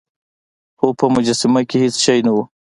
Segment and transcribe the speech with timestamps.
[0.79, 2.37] خو په مجسمه کې هیڅ شی نه و.